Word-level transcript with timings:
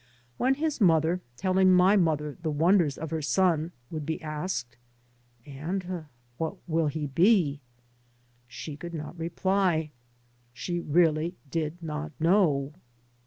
When 0.37 0.55
his 0.55 0.81
mother, 0.81 1.21
telling 1.37 1.71
my 1.71 1.95
mother 1.95 2.35
the 2.41 2.49
wonders 2.49 2.97
of 2.97 3.11
her 3.11 3.21
son, 3.21 3.71
would 3.91 4.03
be 4.03 4.19
asked," 4.19 4.75
And 5.45 6.07
what 6.37 6.55
will 6.67 6.87
he 6.87 7.05
be?" 7.05 7.61
she 8.47 8.75
could 8.75 8.95
not 8.95 9.15
reply. 9.15 9.91
She 10.55 10.79
really 10.79 11.35
did 11.51 11.83
not 11.83 12.13
know. 12.19 12.73